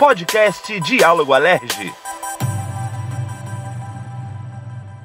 [0.00, 1.92] podcast Diálogo Alerge.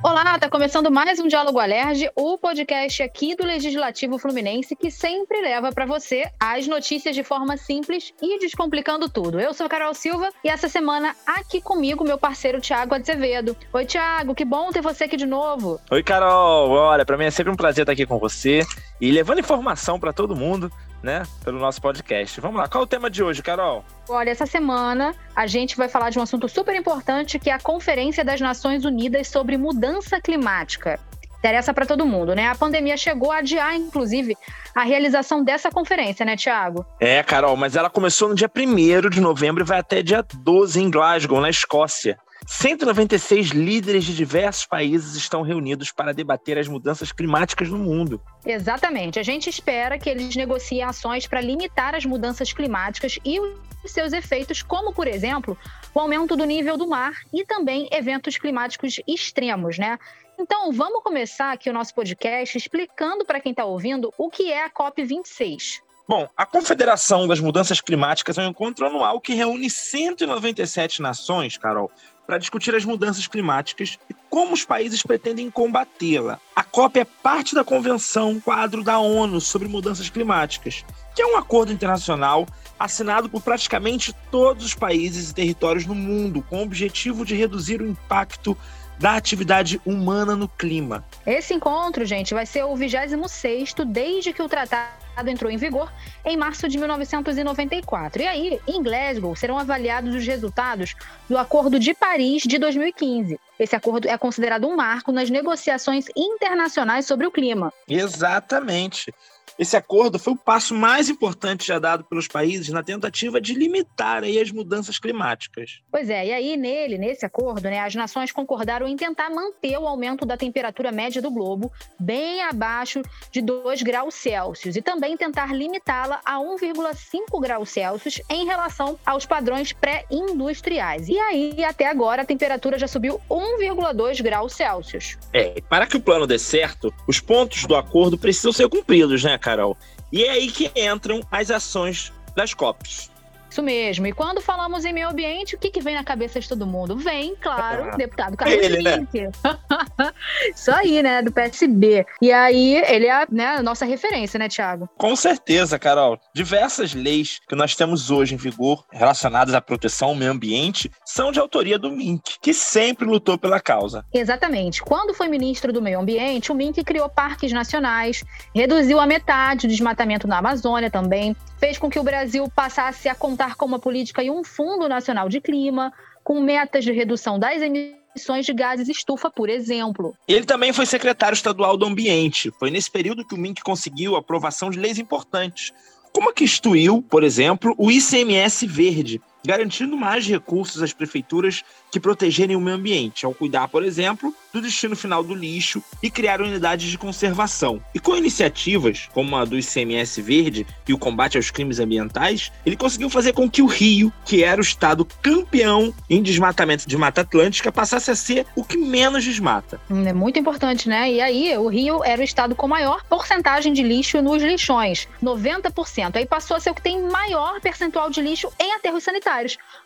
[0.02, 5.42] Olá, tá começando mais um Diálogo Alerge, o podcast aqui do Legislativo Fluminense que sempre
[5.42, 9.38] leva para você as notícias de forma simples e descomplicando tudo.
[9.38, 13.58] Eu sou Carol Silva e essa semana aqui comigo meu parceiro Tiago Azevedo.
[13.74, 15.78] Oi, Tiago, que bom ter você aqui de novo.
[15.92, 16.70] Oi, Carol.
[16.70, 18.62] Olha, para mim é sempre um prazer estar aqui com você
[19.00, 20.72] e levando informação para todo mundo
[21.06, 22.42] né, pelo nosso podcast.
[22.42, 23.86] Vamos lá, qual é o tema de hoje, Carol?
[24.10, 27.60] Olha, essa semana a gente vai falar de um assunto super importante que é a
[27.60, 31.00] Conferência das Nações Unidas sobre Mudança Climática.
[31.38, 32.48] Interessa para todo mundo, né?
[32.48, 34.36] A pandemia chegou a adiar, inclusive,
[34.74, 36.84] a realização dessa conferência, né, Tiago?
[37.00, 40.82] É, Carol, mas ela começou no dia 1 de novembro e vai até dia 12
[40.82, 42.18] em Glasgow, na Escócia.
[42.48, 48.22] 196 líderes de diversos países estão reunidos para debater as mudanças climáticas no mundo.
[48.46, 49.20] Exatamente.
[49.20, 54.14] A gente espera que eles negociem ações para limitar as mudanças climáticas e os seus
[54.14, 55.58] efeitos, como, por exemplo,
[55.94, 59.98] o aumento do nível do mar e também eventos climáticos extremos, né?
[60.38, 64.66] Então, vamos começar aqui o nosso podcast explicando para quem está ouvindo o que é
[64.66, 65.80] a COP26.
[66.08, 71.90] Bom, a Confederação das Mudanças Climáticas é um encontro anual que reúne 197 nações, Carol,
[72.26, 76.40] para discutir as mudanças climáticas e como os países pretendem combatê-la.
[76.56, 80.84] A COP é parte da Convenção Quadro da ONU sobre Mudanças Climáticas,
[81.16, 82.46] que é um acordo internacional
[82.78, 87.82] assinado por praticamente todos os países e territórios no mundo, com o objetivo de reduzir
[87.82, 88.58] o impacto
[89.00, 91.04] da atividade humana no clima.
[91.26, 95.92] Esse encontro, gente, vai ser o 26º desde que o tratado entrou em vigor
[96.24, 98.22] em março de 1994.
[98.22, 100.96] E aí, em Glasgow, serão avaliados os resultados
[101.30, 103.40] do Acordo de Paris de 2015.
[103.60, 107.72] Esse acordo é considerado um marco nas negociações internacionais sobre o clima.
[107.88, 109.14] Exatamente.
[109.58, 114.24] Esse acordo foi o passo mais importante já dado pelos países na tentativa de limitar
[114.24, 115.82] aí as mudanças climáticas.
[115.92, 119.88] Pois é, e aí nele, nesse acordo, né, as nações concordaram em tentar manter o
[119.88, 123.02] aumento da temperatura média do globo bem abaixo
[123.32, 129.26] de 2 graus Celsius e também tentar limitá-la a 1,5 graus Celsius em relação aos
[129.26, 131.08] padrões pré-industriais.
[131.08, 135.18] E aí, até agora, a temperatura já subiu 1,2 graus Celsius.
[135.34, 139.35] É, para que o plano dê certo, os pontos do acordo precisam ser cumpridos, né?
[139.38, 139.78] Carol?
[140.12, 143.10] E é aí que entram as ações das COPs.
[143.56, 144.06] Isso mesmo.
[144.06, 146.98] E quando falamos em meio ambiente, o que, que vem na cabeça de todo mundo?
[146.98, 149.08] Vem, claro, ah, deputado Carlos ele, Né?
[150.54, 151.22] Isso aí, né?
[151.22, 152.06] Do PSB.
[152.22, 154.90] E aí, ele é né, a nossa referência, né, Tiago?
[154.98, 156.20] Com certeza, Carol.
[156.34, 161.32] Diversas leis que nós temos hoje em vigor relacionadas à proteção ao meio ambiente são
[161.32, 164.06] de autoria do MINC, que sempre lutou pela causa.
[164.14, 164.82] Exatamente.
[164.82, 168.22] Quando foi ministro do Meio Ambiente, o MINC criou parques nacionais,
[168.54, 173.16] reduziu a metade o desmatamento na Amazônia também, fez com que o Brasil passasse a
[173.16, 177.62] contar com uma política e um Fundo Nacional de Clima, com metas de redução das
[177.62, 180.16] emissões de gases estufa, por exemplo.
[180.28, 182.52] Ele também foi secretário estadual do Ambiente.
[182.58, 185.72] Foi nesse período que o MINC conseguiu a aprovação de leis importantes,
[186.12, 192.00] como a que instituiu, por exemplo, o ICMS verde, garantindo mais recursos às prefeituras que
[192.00, 196.42] protegerem o meio ambiente, ao cuidar, por exemplo, do destino final do lixo e criar
[196.42, 197.82] unidades de conservação.
[197.94, 202.76] E com iniciativas como a do ICMS Verde e o combate aos crimes ambientais, ele
[202.76, 207.22] conseguiu fazer com que o Rio, que era o estado campeão em desmatamento de Mata
[207.22, 209.80] Atlântica, passasse a ser o que menos desmata.
[209.90, 211.12] É muito importante, né?
[211.12, 216.16] E aí, o Rio era o estado com maior porcentagem de lixo nos lixões, 90%.
[216.16, 219.35] Aí passou a ser o que tem maior percentual de lixo em aterros sanitários,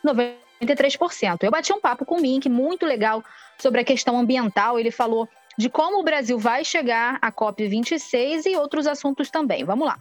[0.06, 0.36] 90%.
[0.62, 1.44] 83%.
[1.44, 3.24] Eu bati um papo com o Mink, muito legal,
[3.58, 4.78] sobre a questão ambiental.
[4.78, 5.28] Ele falou
[5.58, 9.64] de como o Brasil vai chegar à COP26 e outros assuntos também.
[9.64, 9.98] Vamos lá.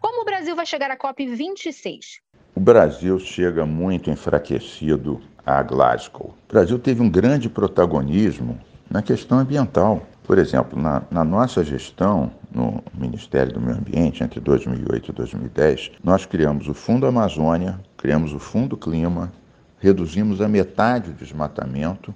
[0.00, 2.20] Como o Brasil vai chegar à COP26?
[2.54, 6.34] O Brasil chega muito enfraquecido a Glasgow.
[6.48, 8.60] O Brasil teve um grande protagonismo
[8.90, 10.06] na questão ambiental.
[10.22, 15.92] Por exemplo, na, na, nossa gestão no Ministério do Meio Ambiente, entre 2008 e 2010,
[16.04, 19.32] nós criamos o Fundo Amazônia, criamos o Fundo Clima,
[19.78, 22.14] reduzimos a metade o desmatamento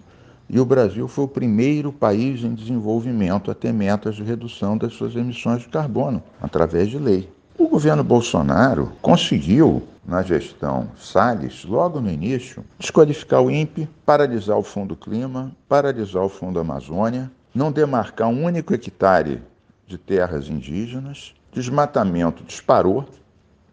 [0.48, 4.92] e o Brasil foi o primeiro país em desenvolvimento a ter metas de redução das
[4.92, 7.28] suas emissões de carbono, através de lei.
[7.58, 14.62] O governo Bolsonaro conseguiu, na gestão Salles, logo no início, desqualificar o INPE, paralisar o
[14.62, 19.42] Fundo Clima, paralisar o Fundo Amazônia, não demarcar um único hectare
[19.86, 23.06] de terras indígenas, desmatamento disparou,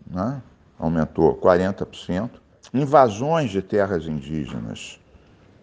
[0.06, 0.42] né?
[0.77, 2.30] aumentou 40%,
[2.74, 5.00] invasões de terras indígenas,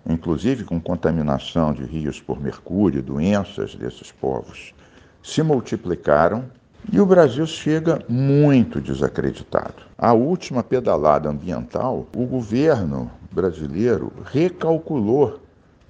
[0.08, 4.74] inclusive com contaminação de rios por mercúrio, doenças desses povos,
[5.22, 6.44] se multiplicaram
[6.90, 9.82] E o Brasil chega muito desacreditado.
[9.98, 15.40] A última pedalada ambiental, o governo brasileiro recalculou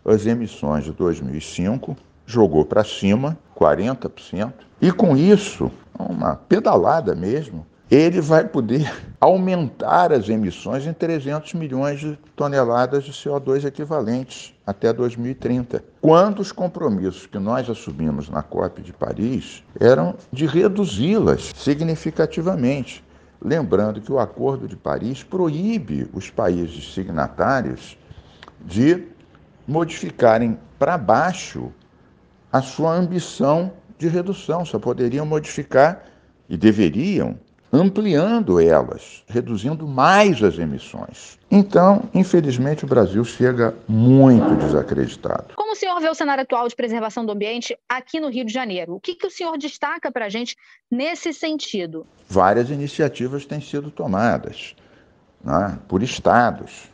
[0.05, 1.97] as emissões de 2005,
[2.31, 8.91] jogou para cima 40%, e com isso, uma pedalada mesmo, ele vai poder
[9.21, 15.85] aumentar as emissões em 300 milhões de toneladas de CO2 equivalentes até 2030.
[16.01, 23.05] Quando os compromissos que nós assumimos na COP de Paris eram de reduzi-las significativamente.
[23.43, 27.99] Lembrando que o Acordo de Paris proíbe os países signatários
[28.65, 29.09] de
[29.67, 31.73] modificarem para baixo
[32.53, 36.05] a sua ambição de redução, só poderiam modificar
[36.49, 37.39] e deveriam
[37.73, 41.39] ampliando elas, reduzindo mais as emissões.
[41.51, 45.55] Então, infelizmente, o Brasil chega muito desacreditado.
[45.55, 48.53] Como o senhor vê o cenário atual de preservação do ambiente aqui no Rio de
[48.53, 48.95] Janeiro?
[48.95, 50.57] O que, que o senhor destaca para a gente
[50.91, 52.05] nesse sentido?
[52.29, 54.75] Várias iniciativas têm sido tomadas
[55.45, 56.89] né, por estados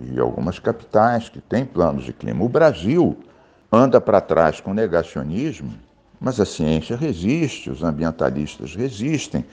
[0.00, 2.44] e algumas capitais que têm planos de clima.
[2.44, 3.18] O Brasil
[3.72, 5.74] anda para trás com negacionismo,
[6.20, 9.44] mas a ciência resiste, os ambientalistas resistem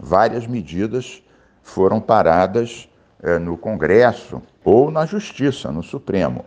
[0.00, 1.22] várias medidas
[1.62, 2.88] foram paradas
[3.22, 6.44] é, no Congresso ou na Justiça, no Supremo.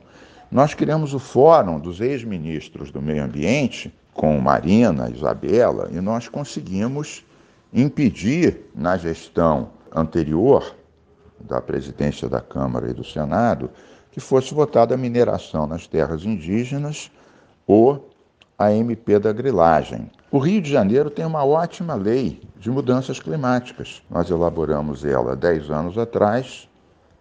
[0.52, 7.24] Nós criamos o Fórum dos Ex-Ministros do Meio Ambiente, com Marina, Isabela, e nós conseguimos
[7.72, 10.76] impedir, na gestão anterior
[11.40, 13.70] da presidência da Câmara e do Senado,
[14.12, 17.12] que fosse votada a mineração nas terras indígenas
[17.68, 18.10] ou
[18.58, 20.10] a MP da grilagem.
[20.32, 24.02] O Rio de Janeiro tem uma ótima lei de mudanças climáticas.
[24.10, 26.68] Nós elaboramos ela 10 anos atrás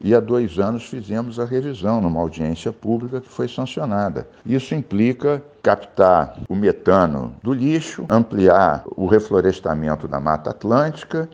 [0.00, 4.28] e há dois anos fizemos a revisão numa audiência pública que foi sancionada.
[4.44, 11.28] Isso implica captar o metano do lixo, ampliar o reflorestamento da Mata Atlântica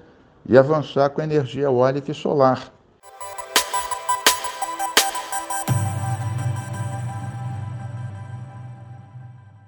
[0.49, 2.74] e avançar com energia eólica e solar.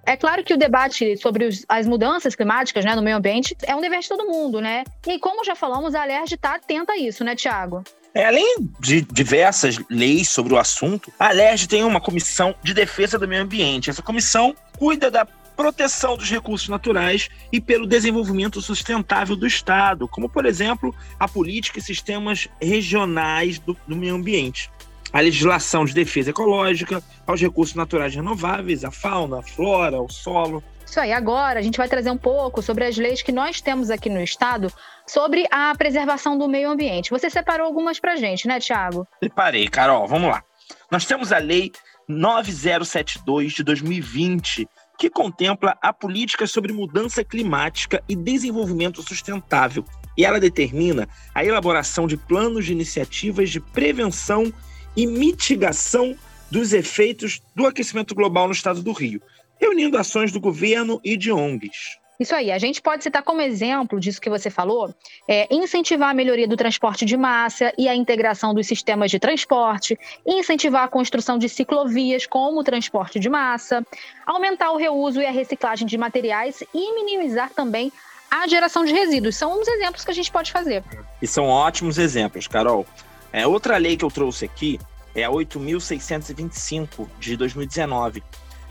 [0.06, 3.74] É claro que o debate sobre os, as mudanças climáticas né, no meio ambiente é
[3.74, 4.84] um dever de todo mundo, né?
[5.04, 7.82] E como já falamos, a Alerj está atenta a isso, né, Tiago?
[8.14, 13.18] É, além de diversas leis sobre o assunto, a Alerj tem uma comissão de defesa
[13.18, 13.90] do meio ambiente.
[13.90, 15.26] Essa comissão cuida da
[15.56, 21.80] proteção dos recursos naturais e pelo desenvolvimento sustentável do Estado, como, por exemplo, a política
[21.80, 24.70] e sistemas regionais do, do meio ambiente
[25.12, 30.62] a legislação de defesa ecológica, aos recursos naturais renováveis, a fauna, a flora, o solo.
[30.84, 33.90] Isso aí, agora a gente vai trazer um pouco sobre as leis que nós temos
[33.90, 34.72] aqui no Estado
[35.06, 37.10] sobre a preservação do meio ambiente.
[37.10, 39.06] Você separou algumas para gente, né, Tiago?
[39.22, 40.42] Separei, Carol, vamos lá.
[40.90, 41.72] Nós temos a Lei
[42.08, 44.68] 9072 de 2020,
[44.98, 49.84] que contempla a política sobre mudança climática e desenvolvimento sustentável.
[50.16, 54.52] E ela determina a elaboração de planos de iniciativas de prevenção
[54.96, 56.16] e mitigação
[56.50, 59.20] dos efeitos do aquecimento global no estado do Rio,
[59.60, 61.98] reunindo ações do governo e de ONGs.
[62.18, 64.94] Isso aí, a gente pode citar como exemplo disso que você falou,
[65.28, 69.98] é, incentivar a melhoria do transporte de massa e a integração dos sistemas de transporte,
[70.26, 73.84] incentivar a construção de ciclovias como o transporte de massa,
[74.24, 77.92] aumentar o reuso e a reciclagem de materiais e minimizar também
[78.30, 79.36] a geração de resíduos.
[79.36, 80.82] São uns exemplos que a gente pode fazer.
[81.20, 82.86] E são ótimos exemplos, Carol.
[83.30, 84.80] É, outra lei que eu trouxe aqui
[85.16, 88.22] é a 8.625 de 2019,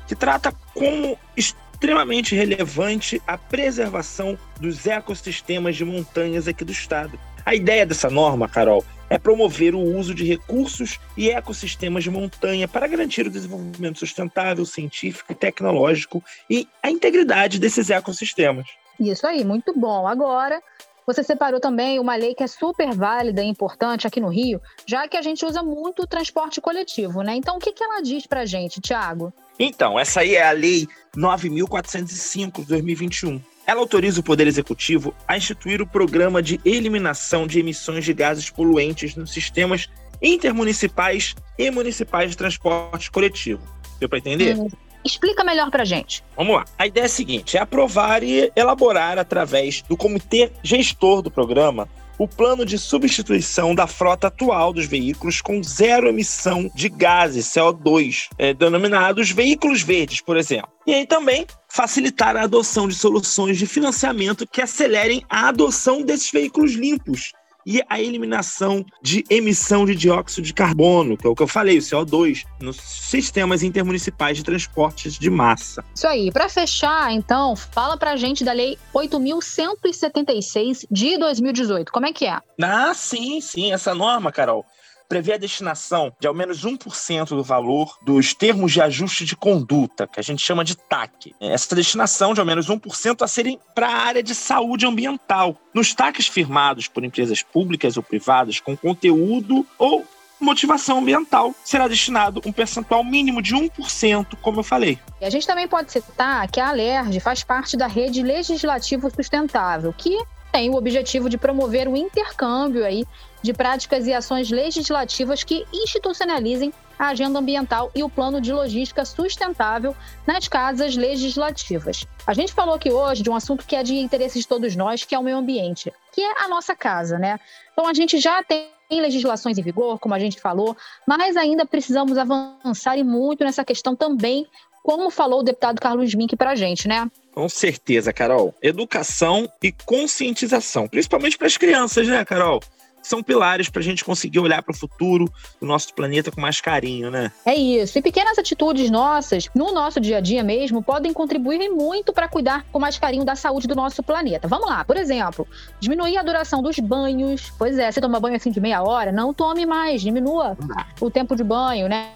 [0.08, 7.20] que trata como extremamente relevante a preservação dos ecossistemas de montanhas aqui do estado.
[7.44, 12.68] A ideia dessa norma, Carol, é promover o uso de recursos e ecossistemas de montanha
[12.68, 18.68] para garantir o desenvolvimento sustentável, científico e tecnológico e a integridade desses ecossistemas.
[19.00, 20.08] Isso aí, muito bom.
[20.08, 20.62] Agora,
[21.06, 25.08] você separou também uma lei que é super válida e importante aqui no Rio, já
[25.08, 27.36] que a gente usa muito o transporte coletivo, né?
[27.36, 29.34] Então, o que, que ela diz para gente, Tiago?
[29.60, 33.42] Então, essa aí é a Lei 9.405 de 2021.
[33.68, 38.50] Ela autoriza o Poder Executivo a instituir o Programa de Eliminação de Emissões de Gases
[38.50, 39.90] Poluentes nos sistemas
[40.22, 43.62] intermunicipais e municipais de transporte coletivo.
[44.00, 44.58] Deu para entender?
[44.58, 44.68] Hum,
[45.06, 46.24] Explica melhor para gente.
[46.36, 46.66] Vamos lá.
[46.80, 51.88] A ideia é a seguinte: é aprovar e elaborar através do comitê gestor do programa
[52.18, 58.30] o plano de substituição da frota atual dos veículos com zero emissão de gases CO2,
[58.38, 60.70] é, denominados veículos verdes, por exemplo.
[60.88, 66.32] E aí também facilitar a adoção de soluções de financiamento que acelerem a adoção desses
[66.32, 67.34] veículos limpos
[67.66, 71.78] e a eliminação de emissão de dióxido de carbono, que é o que eu falei,
[71.78, 75.84] o CO2, nos sistemas intermunicipais de transportes de massa.
[75.96, 76.32] Isso aí.
[76.32, 81.92] Para fechar, então, fala pra gente da Lei 8.176 de 2018.
[81.92, 82.40] Como é que é?
[82.62, 83.72] Ah, sim, sim.
[83.72, 84.66] Essa norma, Carol,
[85.08, 90.08] prevê a destinação de ao menos 1% do valor dos termos de ajuste de conduta,
[90.08, 91.36] que a gente chama de TAC.
[91.40, 95.56] Essa destinação de ao menos 1% a serem para a área de saúde ambiental.
[95.74, 100.06] Nos TACs firmados por empresas públicas ou privadas com conteúdo ou
[100.40, 105.00] motivação ambiental, será destinado um percentual mínimo de 1%, como eu falei.
[105.22, 109.94] E a gente também pode citar que a Alerj faz parte da rede legislativo sustentável,
[109.94, 110.18] que
[110.52, 113.06] tem o objetivo de promover o intercâmbio aí
[113.46, 119.06] de práticas e ações legislativas que institucionalizem a agenda ambiental e o plano de logística
[119.06, 122.06] sustentável nas casas legislativas.
[122.25, 125.04] A gente falou aqui hoje de um assunto que é de interesse de todos nós,
[125.04, 127.40] que é o meio ambiente, que é a nossa casa, né?
[127.72, 130.75] Então a gente já tem legislações em vigor, como a gente falou,
[131.08, 134.48] mas ainda precisamos avançar e muito nessa questão também,
[134.84, 137.10] como falou o deputado Carlos Mink para a gente, né?
[137.34, 138.56] Com certeza, Carol.
[138.62, 142.62] Educação e conscientização, principalmente para as crianças, né, Carol?
[143.06, 146.60] São pilares para a gente conseguir olhar para o futuro do nosso planeta com mais
[146.60, 147.32] carinho, né?
[147.46, 147.98] É isso.
[147.98, 152.66] E pequenas atitudes nossas, no nosso dia a dia mesmo, podem contribuir muito para cuidar
[152.72, 154.48] com mais carinho da saúde do nosso planeta.
[154.48, 155.48] Vamos lá, por exemplo,
[155.80, 157.54] diminuir a duração dos banhos.
[157.58, 160.58] Pois é, você toma banho assim de meia hora, não tome mais, diminua
[161.00, 162.12] o tempo de banho, né?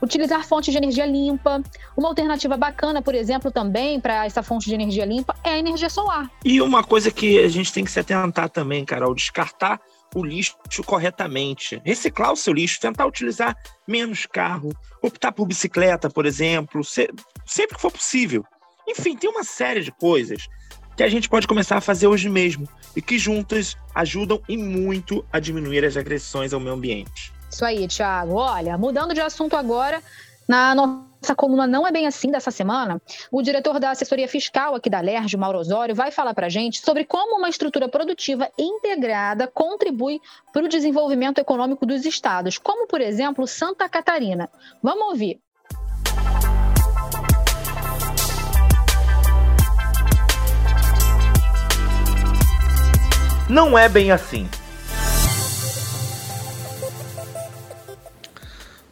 [0.00, 1.62] Utilizar fontes de energia limpa.
[1.96, 5.88] Uma alternativa bacana, por exemplo, também para essa fonte de energia limpa é a energia
[5.88, 6.30] solar.
[6.44, 9.80] E uma coisa que a gente tem que se atentar também, Carol, descartar
[10.14, 16.26] o lixo corretamente, reciclar o seu lixo, tentar utilizar menos carro, optar por bicicleta, por
[16.26, 18.44] exemplo, sempre que for possível.
[18.88, 20.48] Enfim, tem uma série de coisas
[20.96, 25.24] que a gente pode começar a fazer hoje mesmo e que juntas ajudam e muito
[25.32, 27.32] a diminuir as agressões ao meio ambiente.
[27.50, 28.34] Isso aí, Thiago.
[28.34, 30.02] Olha, mudando de assunto agora,
[30.48, 30.74] na
[31.22, 33.00] nossa coluna Não é Bem Assim dessa semana,
[33.30, 36.80] o diretor da assessoria fiscal aqui da LERJ, Mauro Osório, vai falar para a gente
[36.80, 40.20] sobre como uma estrutura produtiva integrada contribui
[40.52, 44.48] para o desenvolvimento econômico dos estados, como, por exemplo, Santa Catarina.
[44.82, 45.38] Vamos ouvir.
[53.48, 54.48] Não é bem assim.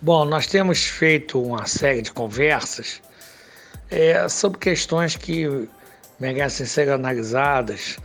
[0.08, 3.02] Bom, nós temos feito uma série de conversas
[3.90, 5.68] é, sobre questões que
[6.18, 7.98] merecem ser analisadas,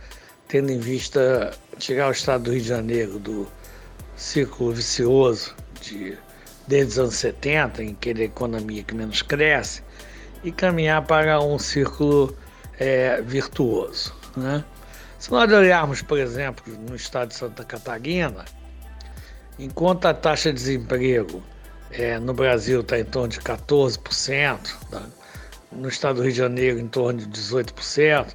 [0.46, 3.48] tendo em vista tirar o estado do Rio de Janeiro do
[4.16, 6.18] círculo vicioso de,
[6.68, 9.82] desde os anos 70, em que ele é a economia que menos cresce,
[10.42, 12.36] e caminhar para um círculo
[12.78, 14.14] é, virtuoso.
[14.36, 14.62] Né?
[15.18, 18.44] Se nós olharmos, por exemplo, no estado de Santa Catarina,
[19.58, 21.42] enquanto a taxa de desemprego
[21.96, 24.58] é, no Brasil está em torno de 14%,
[24.90, 25.02] tá?
[25.70, 28.26] no estado do Rio de Janeiro em torno de 18%,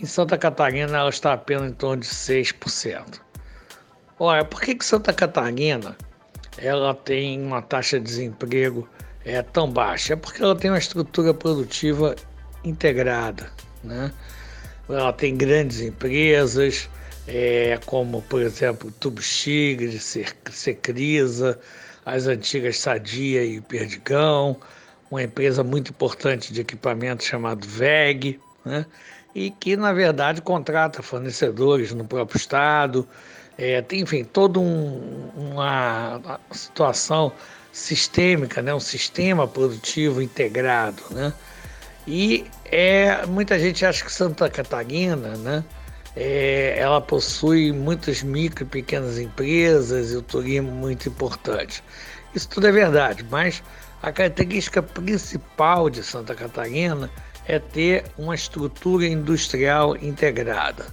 [0.00, 3.20] em Santa Catarina ela está apenas em torno de 6%.
[4.18, 5.96] Olha, por que, que Santa Catarina
[6.58, 8.88] ela tem uma taxa de desemprego
[9.24, 10.14] é, tão baixa?
[10.14, 12.16] É porque ela tem uma estrutura produtiva
[12.64, 13.50] integrada,
[13.84, 14.12] né?
[14.88, 16.88] Ela tem grandes empresas,
[17.26, 21.58] é, como por exemplo Tubos Tigre, Secrisa,
[22.06, 24.56] as antigas Sadia e Perdigão,
[25.10, 28.86] uma empresa muito importante de equipamento chamada VEG, né?
[29.34, 33.06] e que, na verdade, contrata fornecedores no próprio Estado.
[33.58, 37.32] É, tem, enfim, toda um, uma situação
[37.72, 38.72] sistêmica, né?
[38.72, 41.02] um sistema produtivo integrado.
[41.10, 41.32] Né?
[42.06, 45.64] E é, muita gente acha que Santa Catarina né?
[46.16, 51.84] É, ela possui muitas micro e pequenas empresas e o turismo muito importante.
[52.34, 53.62] Isso tudo é verdade, mas
[54.02, 57.10] a característica principal de Santa Catarina
[57.46, 60.86] é ter uma estrutura industrial integrada.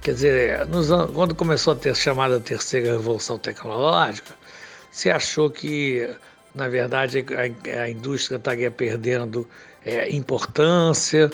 [0.00, 4.34] Quer dizer, nos, quando começou a ter chamada terceira revolução tecnológica,
[4.90, 6.08] se achou que,
[6.54, 9.46] na verdade, a, a indústria estaria perdendo
[9.84, 11.30] é, importância,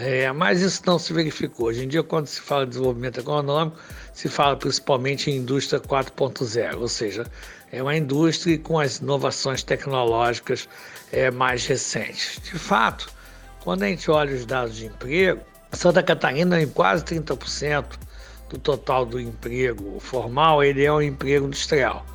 [0.00, 1.66] é, mas isso não se verificou.
[1.66, 3.78] Hoje em dia, quando se fala de desenvolvimento econômico,
[4.12, 7.26] se fala principalmente em indústria 4.0, ou seja,
[7.72, 10.68] é uma indústria com as inovações tecnológicas
[11.12, 12.40] é, mais recentes.
[12.42, 13.10] De fato,
[13.60, 15.40] quando a gente olha os dados de emprego,
[15.72, 17.84] Santa Catarina, em quase 30%
[18.48, 22.06] do total do emprego formal, ele é um emprego industrial.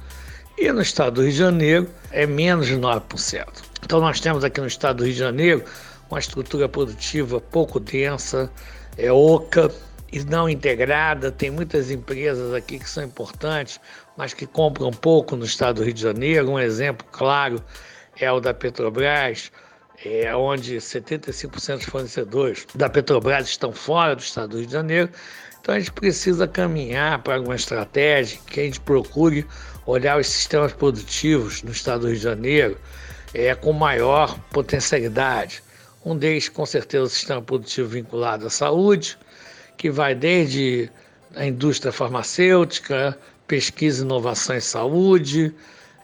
[0.58, 3.46] E no estado do Rio de Janeiro é menos de 9%.
[3.84, 5.64] Então nós temos aqui no estado do Rio de Janeiro
[6.10, 8.52] uma estrutura produtiva pouco densa,
[8.98, 9.72] é oca
[10.12, 11.32] e não integrada.
[11.32, 13.80] Tem muitas empresas aqui que são importantes,
[14.16, 16.52] mas que compram pouco no estado do Rio de Janeiro.
[16.52, 17.64] Um exemplo claro
[18.20, 19.52] é o da Petrobras,
[20.06, 25.10] é, onde 75% dos fornecedores da Petrobras estão fora do estado do Rio de Janeiro.
[25.60, 29.48] Então a gente precisa caminhar para uma estratégia que a gente procure
[29.86, 32.78] olhar os sistemas produtivos no estado do Rio de Janeiro
[33.34, 35.64] é, com maior potencialidade.
[36.06, 39.18] Um deles, com certeza, o sistema produtivo vinculado à saúde,
[39.78, 40.90] que vai desde
[41.36, 43.18] a indústria farmacêutica,
[43.48, 45.54] pesquisa e inovação em saúde,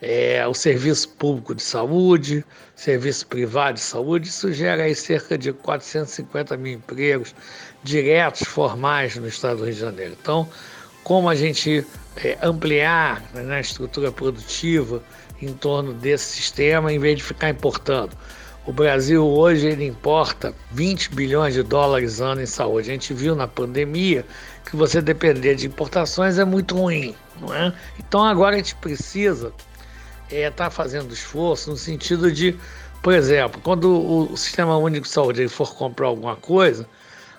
[0.02, 5.52] é, o serviço público de saúde, serviço privado de saúde, isso gera aí cerca de
[5.52, 7.36] 450 mil empregos
[7.84, 10.16] diretos, formais no estado do Rio de Janeiro.
[10.22, 10.48] Então,
[11.04, 11.86] como a gente
[12.24, 15.04] é, ampliar né, a estrutura produtiva
[15.42, 18.16] em torno desse sistema, em vez de ficar importando.
[18.70, 22.92] O Brasil hoje ele importa 20 bilhões de dólares ano em saúde.
[22.92, 24.24] A gente viu na pandemia
[24.64, 27.74] que você depender de importações é muito ruim, não é?
[27.98, 29.52] Então agora a gente precisa
[30.28, 32.56] estar é, tá fazendo esforço no sentido de,
[33.02, 36.88] por exemplo, quando o Sistema Único de Saúde for comprar alguma coisa,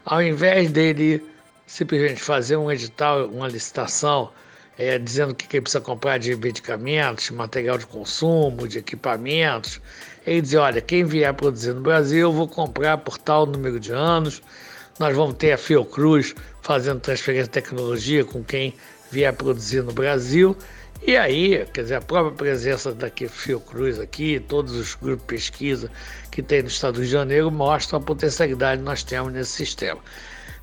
[0.05, 1.25] ao invés dele
[1.65, 4.33] simplesmente fazer um edital, uma licitação,
[4.81, 9.79] é, dizendo que ele precisa comprar de medicamentos, material de consumo, de equipamentos,
[10.27, 13.93] ele dizer, olha, quem vier produzir no Brasil, eu vou comprar por tal número de
[13.93, 14.43] anos,
[14.99, 18.75] nós vamos ter a Fiocruz fazendo transferência de tecnologia com quem
[19.11, 20.57] vier produzir no Brasil,
[21.07, 25.91] e aí, quer dizer, a própria presença da Fiocruz aqui, todos os grupos de pesquisa
[26.31, 29.53] que tem no Estado do Rio de Janeiro mostram a potencialidade que nós temos nesse
[29.53, 30.01] sistema.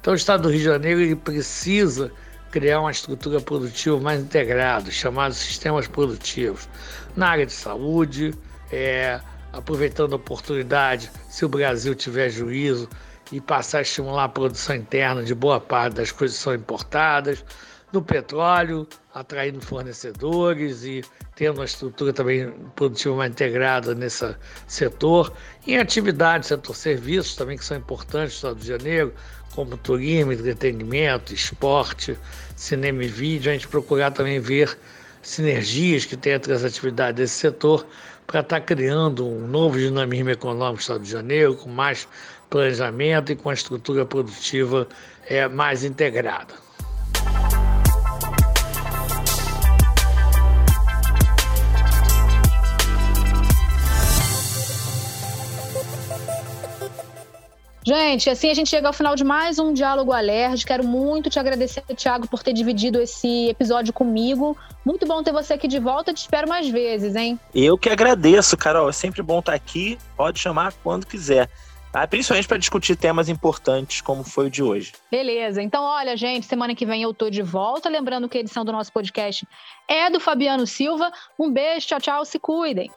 [0.02, 2.12] Então, o Estado do Rio de Janeiro ele precisa
[2.52, 6.68] criar uma estrutura produtiva mais integrada, chamados sistemas produtivos,
[7.16, 8.34] na área de saúde,
[8.72, 9.20] é,
[9.52, 12.90] aproveitando a oportunidade, se o Brasil tiver juízo,
[13.32, 17.44] e passar a estimular a produção interna de boa parte das coisas que são importadas,
[17.92, 21.04] no petróleo, atraindo fornecedores e
[21.36, 24.36] tendo uma estrutura também produtiva mais integrada nesse
[24.68, 25.34] setor.
[25.66, 29.14] Em atividades, setor serviços também que são importantes no Estado do Janeiro,
[29.56, 32.18] como turismo, entretenimento, esporte,
[32.56, 34.78] cinema e vídeo, a gente procurar também ver
[35.22, 37.86] sinergias que tem entre as atividades desse setor
[38.26, 42.08] para estar tá criando um novo dinamismo econômico no Estado de Janeiro, com mais
[42.50, 44.88] planejamento e com a estrutura produtiva
[45.26, 46.67] é, mais integrada.
[57.88, 60.66] Gente, assim a gente chega ao final de mais um Diálogo Alerd.
[60.66, 64.58] Quero muito te agradecer, Thiago, por ter dividido esse episódio comigo.
[64.84, 66.14] Muito bom ter você aqui de volta.
[66.14, 67.40] Te espero mais vezes, hein?
[67.56, 68.90] Eu que agradeço, Carol.
[68.90, 69.98] É sempre bom estar aqui.
[70.18, 71.50] Pode chamar quando quiser.
[71.90, 72.06] Tá?
[72.06, 74.92] Principalmente para discutir temas importantes como foi o de hoje.
[75.10, 75.62] Beleza.
[75.62, 77.88] Então, olha, gente, semana que vem eu tô de volta.
[77.88, 79.48] Lembrando que a edição do nosso podcast
[79.88, 81.10] é do Fabiano Silva.
[81.40, 82.26] Um beijo, tchau, tchau.
[82.26, 82.92] Se cuidem.